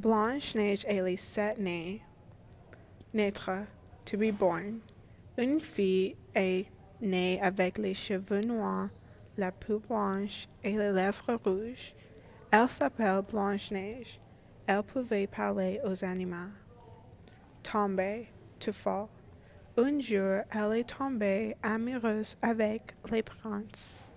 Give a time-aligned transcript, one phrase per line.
[0.00, 1.58] Blanche-Neige et les sept
[4.06, 4.80] to be born.
[5.36, 6.66] Une fille est
[7.02, 8.88] née avec les cheveux noirs,
[9.36, 11.94] la peau blanche et les lèvres rouges.
[12.50, 14.20] Elle s'appelle Blanche-Neige.
[14.66, 16.50] Elle pouvait parler aux animaux.
[17.62, 18.28] Tomber,
[18.58, 19.08] to fall.
[19.76, 24.12] Un jour, elle est tombée amoureuse avec les princes.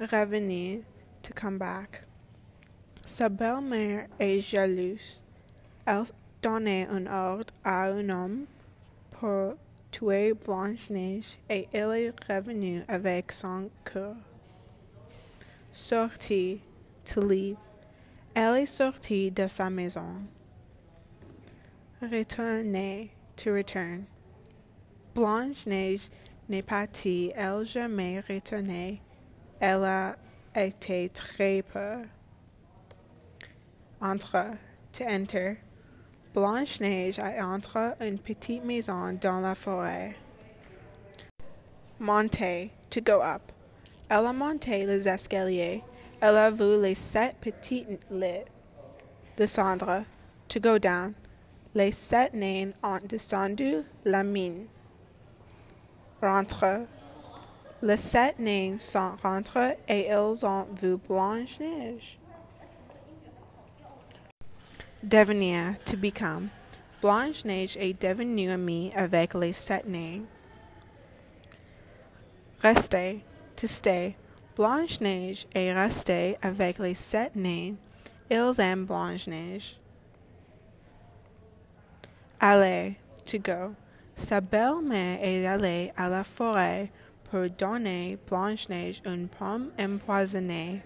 [0.00, 0.80] Revenir,
[1.22, 2.07] to come back.
[3.08, 5.22] Sa belle-mère est jalouse.
[5.86, 6.04] Elle
[6.42, 8.44] donnait un ordre à un homme
[9.12, 9.54] pour
[9.90, 14.14] tuer Blanche-Neige et il est revenu avec son cœur.
[15.72, 16.60] Sortie,
[17.06, 17.56] to leave.
[18.34, 20.20] Elle est sortie de sa maison.
[22.02, 24.04] Retourner, to return.
[25.14, 26.10] Blanche-Neige
[26.50, 29.00] n'est partie, elle jamais retournée.
[29.60, 30.14] Elle a
[30.54, 32.04] été très peur.
[34.00, 34.58] Entre,
[34.92, 35.58] to enter.
[36.32, 40.14] Blanche-Neige entre une petite maison dans la forêt.
[41.98, 43.50] Monter, to go up.
[44.08, 45.82] Elle a monté les escaliers.
[46.20, 48.46] Elle a vu les sept petites lits.
[49.36, 50.04] Descendre,
[50.48, 51.14] to go down.
[51.74, 54.68] Les sept nains ont descendu la mine.
[56.22, 56.86] Rentre.
[57.82, 62.18] Les sept nains sont rentrés et ils ont vu Blanche-Neige.
[65.06, 66.50] Devenir, to become.
[67.00, 70.26] Blanche-Neige est devenue amie avec les sept nains.
[72.60, 73.22] Rester,
[73.54, 74.16] to stay.
[74.56, 77.76] Blanche-Neige est restée avec les sept nains.
[78.28, 79.78] Ils aiment Blanche-Neige.
[82.40, 83.76] Aller, to go.
[84.16, 86.90] Sa belle-mère est allée à la forêt
[87.30, 90.82] pour donner Blanche-Neige une pomme empoisonnée.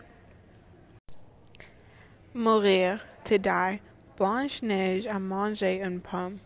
[2.34, 3.80] Mourir, to die.
[4.16, 6.38] Blanche-Neige a mangé une pomme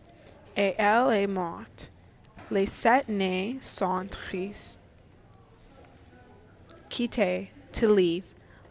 [0.55, 1.91] et elle est morte.
[2.49, 4.79] Les sept nains sont tristes.
[6.89, 8.25] Quitter, to leave.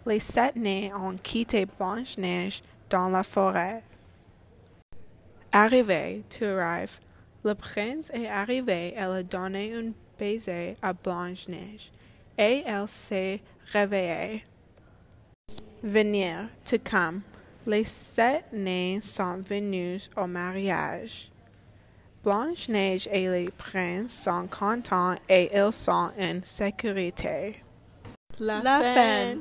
[0.07, 3.83] Les sept nains ont quitté Blanche-Neige dans la forêt.
[5.53, 6.99] Arriver, to arrive.
[7.45, 11.93] Le prince est arrivé, elle a donné un baiser à Blanche-Neige
[12.39, 13.41] et elle s'est
[13.73, 14.45] réveillée.
[15.83, 17.23] Venir, to come.
[17.67, 21.33] Les sept nains sont venus au mariage.
[22.23, 27.63] Blanche-Neige et les princes sont contents et ils sont en sécurité.
[28.39, 29.39] La, fin.